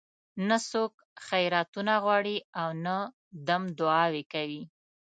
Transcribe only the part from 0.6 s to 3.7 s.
څوک خیراتونه غواړي او نه دم